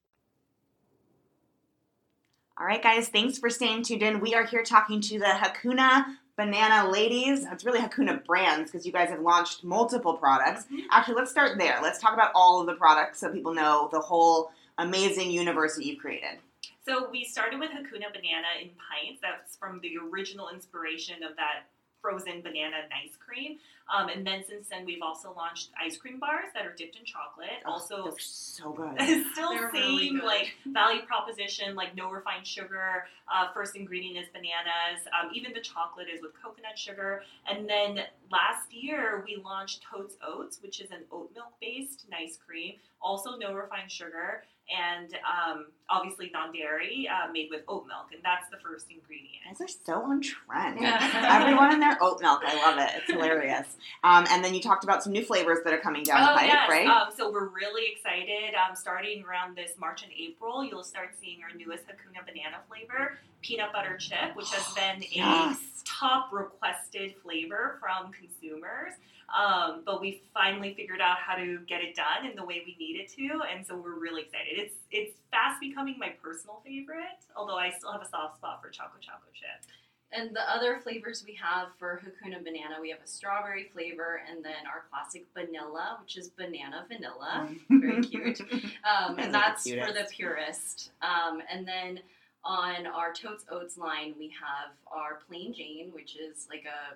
[2.57, 4.19] All right, guys, thanks for staying tuned in.
[4.19, 6.03] We are here talking to the Hakuna
[6.35, 7.45] Banana Ladies.
[7.49, 10.65] It's really Hakuna Brands because you guys have launched multiple products.
[10.91, 11.79] Actually, let's start there.
[11.81, 15.85] Let's talk about all of the products so people know the whole amazing universe that
[15.85, 16.39] you've created.
[16.85, 19.21] So we started with Hakuna Banana in pints.
[19.21, 21.65] That's from the original inspiration of that
[22.01, 23.57] frozen banana and ice cream.
[23.93, 27.03] Um, and then since then, we've also launched ice cream bars that are dipped in
[27.05, 27.63] chocolate.
[27.65, 28.95] Oh, also, so good.
[29.33, 30.23] still They're same really good.
[30.23, 33.05] like value proposition, like no refined sugar.
[33.31, 35.01] Uh, first ingredient is bananas.
[35.19, 37.23] Um, even the chocolate is with coconut sugar.
[37.49, 42.37] And then last year we launched Totes Oats, which is an oat milk based ice
[42.45, 42.75] cream.
[43.01, 44.43] Also no refined sugar.
[44.69, 49.41] And um, obviously non-dairy, uh, made with oat milk, and that's the first ingredient.
[49.47, 50.77] Guys are so on trend.
[50.83, 52.41] Everyone in their oat milk.
[52.45, 52.91] I love it.
[52.97, 53.65] It's hilarious.
[54.03, 56.35] Um, and then you talked about some new flavors that are coming down the Oh,
[56.35, 56.69] pipe, yes.
[56.69, 56.87] right?
[56.87, 58.53] Um, so we're really excited.
[58.53, 63.17] Um, starting around this March and April, you'll start seeing our newest Hakuna banana flavor,
[63.41, 65.57] peanut butter chip, which has been Yes.
[65.57, 68.93] a top requested flavor from consumers.
[69.37, 72.75] Um, but we finally figured out how to get it done in the way we
[72.79, 74.57] need it to, and so we're really excited.
[74.57, 78.69] It's it's fast becoming my personal favorite, although I still have a soft spot for
[78.69, 79.69] choco choco chip.
[80.11, 84.43] And the other flavors we have for Hakuna Banana, we have a strawberry flavor, and
[84.43, 87.49] then our classic vanilla, which is banana vanilla.
[87.69, 88.41] Very cute.
[88.79, 90.91] Um, Those are and the that's for the purist.
[91.01, 91.99] Um, and then
[92.43, 96.95] on our Totes Oats line, we have our Plain Jane, which is like a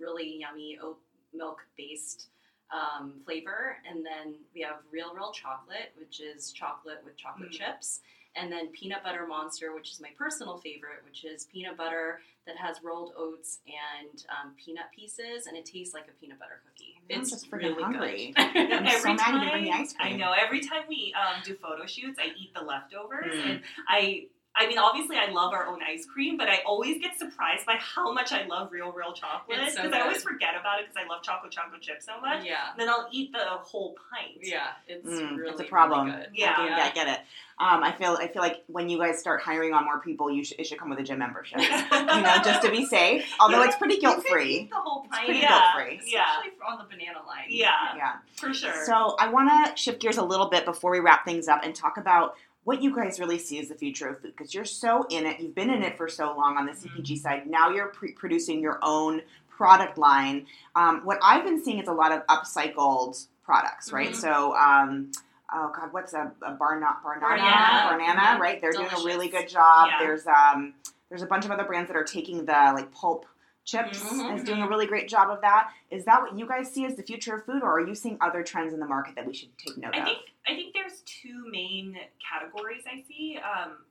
[0.00, 0.98] really yummy oat
[1.34, 2.28] milk based
[2.70, 3.76] um, flavor.
[3.88, 7.58] And then we have Real Real Chocolate, which is chocolate with chocolate Mm.
[7.58, 8.00] chips.
[8.34, 12.56] And then Peanut Butter Monster, which is my personal favorite, which is peanut butter that
[12.56, 16.94] has rolled oats and um, peanut pieces, and it tastes like a peanut butter cookie.
[17.14, 18.32] I'm it's just freaking really hungry.
[18.34, 18.42] good.
[18.72, 20.32] I'm so mad you bring the ice I know.
[20.32, 23.50] Every time we um, do photo shoots, I eat the leftovers, Mm.
[23.50, 27.18] and I I mean, obviously, I love our own ice cream, but I always get
[27.18, 30.80] surprised by how much I love real, real chocolate because so I always forget about
[30.80, 32.44] it because I love chocolate chocolate chip so much.
[32.44, 32.56] Yeah.
[32.76, 34.38] Then I'll eat the whole pint.
[34.42, 36.08] Yeah, it's Mm, really it's a problem.
[36.08, 36.28] Really good.
[36.34, 36.54] Yeah.
[36.58, 37.20] I, get- I get it.
[37.58, 40.42] Um, I feel I feel like when you guys start hiring on more people, you
[40.44, 41.58] should, it should come with a gym membership.
[41.60, 43.24] you know, just to be safe.
[43.40, 44.68] Although it's pretty guilt free.
[44.70, 45.26] The whole pint.
[45.26, 46.00] pretty yeah, guilt-free.
[46.12, 47.44] yeah, Especially on the banana line.
[47.48, 48.12] yeah, Yeah.
[48.36, 48.84] for sure.
[48.84, 51.74] So I want to shift gears a little bit before we wrap things up and
[51.74, 55.04] talk about what you guys really see is the future of food because you're so
[55.10, 55.40] in it.
[55.40, 57.46] You've been in it for so long on the CPG side.
[57.46, 60.46] Now you're pre- producing your own product line.
[60.76, 64.10] Um, what I've been seeing is a lot of upcycled products, right?
[64.10, 64.16] Mhm.
[64.16, 64.54] So.
[64.56, 65.10] Um,
[65.54, 68.38] Oh God, what's a, a barna, barnana, Mhm.
[68.38, 68.58] right?
[68.58, 69.88] They're doing a really good job.
[69.90, 69.98] Yeah.
[69.98, 70.72] There's um,
[71.10, 73.26] there's a bunch of other brands that are taking the like pulp
[73.64, 74.34] chips Mhm.
[74.36, 75.72] is doing a really great job of that.
[75.90, 78.18] Is that what you guys see as the future of food, or are you seeing
[78.20, 80.04] other trends in the market that we should take note I of?
[80.04, 81.96] think I think there's two main
[82.28, 83.84] categories I see um,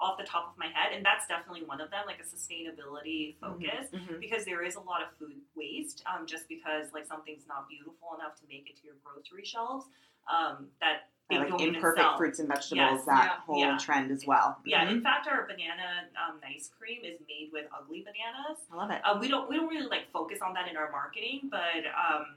[0.00, 3.36] off the top of my head, and that's definitely one of them, like a sustainability
[3.38, 3.90] focus.
[3.92, 4.18] Mhm.
[4.20, 8.14] Because there is a lot of food waste, um, just because like something's not beautiful
[8.18, 9.86] enough to make it to your grocery shelves,
[10.26, 13.78] um, that like imperfect fruits and vegetables, Yes, that yeah, whole yeah.
[13.78, 14.58] trend as well.
[14.64, 14.92] Yeah, Mhm.
[14.92, 18.58] in fact, our banana um, ice cream is made with ugly bananas.
[18.72, 19.00] I love it.
[19.04, 22.36] Um, we don't we don't really like focus on that in our marketing, but um,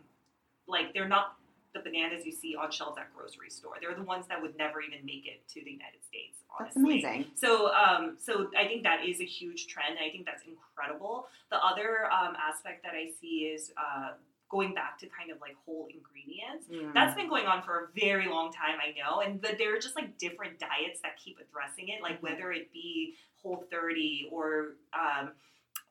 [0.67, 1.35] like they're not
[1.73, 3.73] the bananas you see on shelves at grocery store.
[3.79, 6.39] They're the ones that would never even make it to the United States.
[6.59, 7.25] That's amazing.
[7.35, 9.99] So, um, so I think that is a huge trend.
[10.03, 11.27] I think that's incredible.
[11.51, 14.13] The other um, aspect that I see is uh,
[14.49, 16.67] going back to kind of like whole ingredients.
[16.71, 16.93] Mm.
[16.93, 19.79] That's been going on for a very long time, I know, and but there are
[19.79, 22.23] just like different diets that keep addressing it, like Mhm.
[22.23, 25.31] whether it be Whole 30 or um,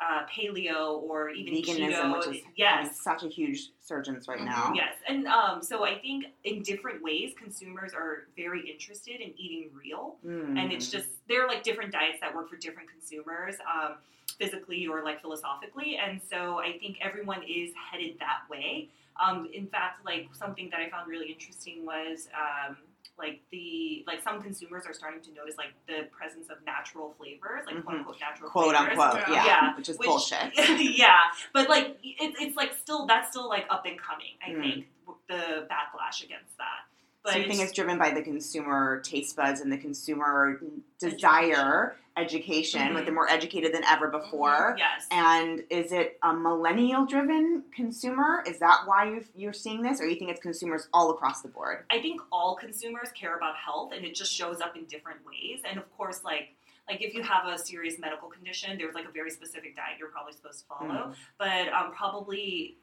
[0.00, 2.16] uh, paleo or even veganism, keto.
[2.28, 4.44] which is yes, such a huge surgence right Mhm.
[4.46, 4.72] now.
[4.74, 9.70] Yes, and um, so I think in different ways, consumers are very interested in eating
[9.72, 10.58] real, Mm.
[10.58, 13.96] and it's just there are like different diets that work for different consumers, um,
[14.38, 18.88] physically or like philosophically, and so I think everyone is headed that way.
[19.22, 22.28] Um, in fact, like something that I found really interesting was.
[22.34, 22.76] Um,
[23.18, 27.64] like the like some consumers are starting to notice like the presence of natural flavors
[27.64, 27.98] like quote Mhm.
[28.00, 28.98] unquote natural quote flavors.
[28.98, 30.52] unquote, yeah, Yeah, which is which- bullshit.
[30.98, 31.20] yeah,
[31.54, 34.34] but like it, it's like still that's still like up and coming.
[34.46, 34.60] I Mm.
[34.60, 34.86] think
[35.30, 36.80] the backlash against that.
[37.22, 40.60] But so you think it's- it's driven by the consumer taste buds and the consumer
[40.98, 43.06] desire education, with Mhm.
[43.06, 44.74] they're more educated than ever before.
[44.78, 48.42] yes, And is it a millennial driven consumer?
[48.46, 50.00] Is that why you're, you're seeing this?
[50.00, 51.84] Or you think it's consumers all across the board?
[51.90, 55.60] I think all consumers care about health, and it just shows up in different ways.
[55.64, 56.54] And of course, like
[56.88, 60.08] like if you have a serious medical condition, there's like a very specific diet you're
[60.08, 61.14] probably supposed to follow.
[61.36, 62.76] But um, probably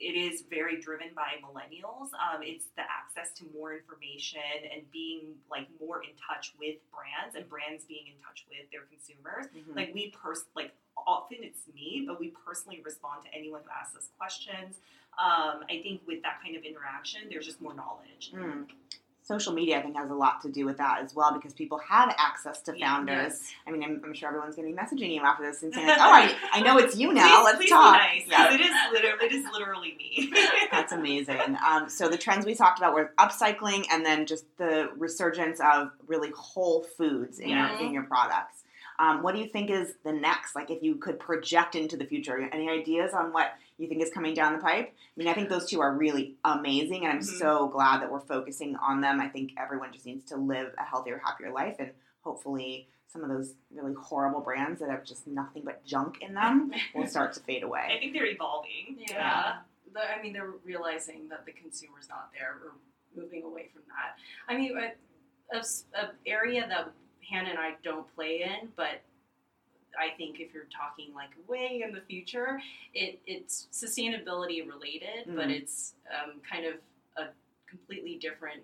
[0.00, 2.08] it is very driven by millennials.
[2.16, 4.40] Um, it's the access to more information
[4.72, 8.88] and being like more in touch with brands and brands being in touch with their
[8.88, 9.46] consumers.
[9.52, 9.76] Mhm.
[9.76, 13.94] Like we pers like often it's me, but we personally respond to anyone who asks
[13.96, 14.80] us questions.
[15.18, 18.32] Um, I think with that kind of interaction, there's just more knowledge.
[18.32, 18.68] Mm.
[19.30, 21.78] Social media, I think, has a lot to do with that as well because people
[21.78, 23.16] have access to founders.
[23.40, 23.52] Yes.
[23.64, 25.86] I mean, I'm, I'm sure everyone's going to be messaging you after this and saying,
[25.86, 27.22] like, "Oh, I, I know it's you now.
[27.28, 28.54] Please- Let's please talk." Be nice, Yeah.
[28.54, 30.32] it is literally it is literally me.
[30.72, 31.56] That's amazing.
[31.64, 35.92] Um, so the trends we talked about were upcycling and then just the resurgence of
[36.08, 37.78] really whole foods in Yeah.
[37.78, 38.59] your in your products.
[39.00, 40.54] Um, what do you think is the next?
[40.54, 44.10] Like, if you could project into the future, any ideas on what you think is
[44.10, 44.92] coming down the pipe?
[44.94, 47.38] I mean, I think those two are really amazing, and I'm Mhm.
[47.38, 49.18] so glad that we're focusing on them.
[49.18, 53.30] I think everyone just needs to live a healthier, happier life, and hopefully, some of
[53.30, 57.40] those really horrible brands that have just nothing but junk in them will start to
[57.40, 57.88] fade away.
[57.96, 58.98] I think they're evolving.
[58.98, 59.60] Yeah.
[59.94, 62.74] The- I mean, they're realizing that the consumer's not there or
[63.16, 64.18] moving away from that.
[64.46, 64.92] I mean, a,
[65.56, 66.92] a s- a area that
[67.30, 69.00] Hannah and I don't play in, but
[69.98, 72.60] I think if you're talking like way in the future,
[72.94, 75.60] it, it's sustainability related, but Mm.
[75.60, 76.74] it's um, kind of
[77.16, 77.28] a
[77.68, 78.62] completely different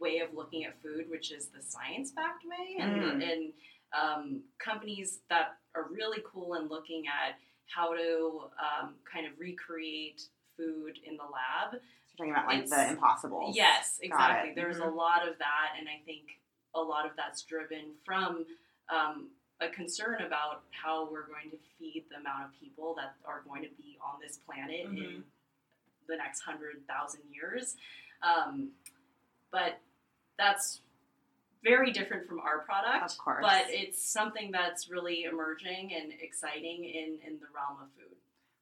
[0.00, 3.32] way of looking at food, which is the science-backed way, and Mm.
[3.32, 3.52] and
[3.92, 10.22] um, companies that are really cool in looking at how to um, kind of recreate
[10.56, 11.74] food in the lab.
[11.74, 13.52] You're talking about like the impossible.
[13.54, 14.52] Yes, exactly.
[14.54, 14.96] There's a Mhm.
[14.96, 16.40] lot of that, and I think
[16.74, 18.44] a lot of that's driven from
[18.94, 19.28] um,
[19.60, 23.62] a concern about how we're going to feed the amount of people that are going
[23.62, 24.96] to be on this planet Mhm.
[25.16, 25.24] in
[26.08, 27.76] the next hundred thousand years.
[28.22, 28.72] Um,
[29.50, 29.78] but
[30.38, 30.80] that's
[31.62, 33.04] very different from our product.
[33.12, 33.42] Of course.
[33.42, 38.16] But it's something that's really emerging and exciting in, in the realm of food.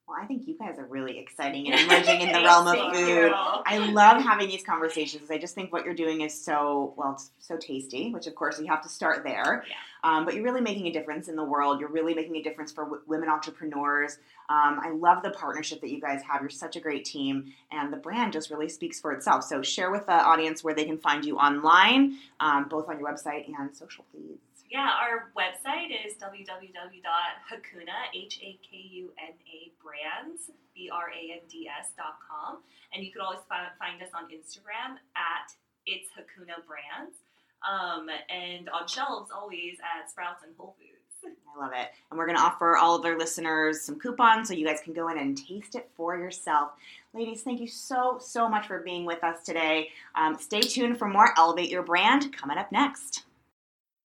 [0.07, 3.31] Well, I think you guys are really exciting and emerging in the realm of food.
[3.33, 5.31] I love having these conversations.
[5.31, 8.11] I just think what you're doing is so well, so tasty.
[8.11, 9.63] Which of course you have to start there.
[9.67, 9.75] Yeah.
[10.03, 11.79] Um, but you're really making a difference in the world.
[11.79, 14.17] You're really making a difference for w- women entrepreneurs.
[14.49, 16.41] Um, I love the partnership that you guys have.
[16.41, 19.45] You're such a great team, and the brand just really speaks for itself.
[19.45, 23.09] So share with the audience where they can find you online, um, both on your
[23.09, 24.39] website and social, please.
[24.73, 32.57] Yeah, our website is www.hakuna, H-A-K-U-N-A brands, B-R-A-N-D-S dot com.
[32.91, 35.53] And you could always find, find us on Instagram at
[35.85, 37.17] It's Hakuna Brands.
[37.61, 41.35] Um, and on shelves always at Sprouts and Whole Foods.
[41.55, 41.89] I love it.
[42.09, 44.93] And we're going to offer all of our listeners some coupons so you guys can
[44.93, 46.71] go in and taste it for yourself.
[47.13, 49.89] Ladies, thank you so, so much for being with us today.
[50.15, 53.25] Um, stay tuned for more Elevate Your Brand coming up next.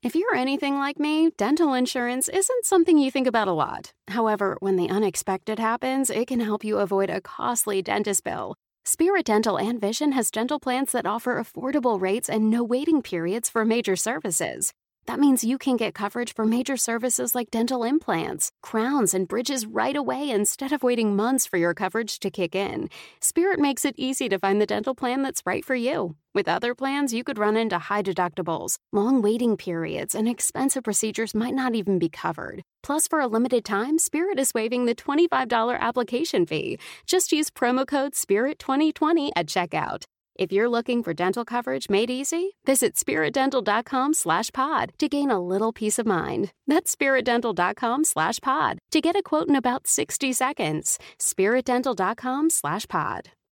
[0.00, 3.90] If you're anything like me, dental insurance isn't something you think about a lot.
[4.06, 8.54] However, when the unexpected happens, it can help you avoid a costly dentist bill.
[8.84, 13.50] Spirit Dental and Vision has dental plans that offer affordable rates and no waiting periods
[13.50, 14.72] for major services.
[15.08, 19.64] That means you can get coverage for major services like dental implants, crowns, and bridges
[19.64, 22.90] right away instead of waiting months for your coverage to kick in.
[23.18, 26.16] Spirit makes it easy to find the dental plan that's right for you.
[26.34, 31.34] With other plans, you could run into high deductibles, long waiting periods, and expensive procedures
[31.34, 32.60] might not even be covered.
[32.82, 36.78] Plus, for a limited time, Spirit is waiving the $25 application fee.
[37.06, 40.04] Just use promo code SPIRIT2020 at checkout.
[40.38, 45.40] If you're looking for dental coverage made easy, visit spiritdental.com slash pod to gain a
[45.40, 46.52] little peace of mind.
[46.68, 50.98] That's spiritdental.com slash pod to get a quote in about 60 seconds.
[51.18, 53.32] spiritdental.com slash pod.